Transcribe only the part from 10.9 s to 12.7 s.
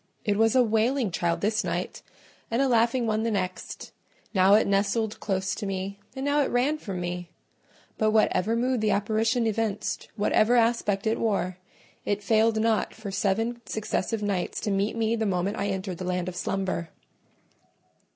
it wore, it failed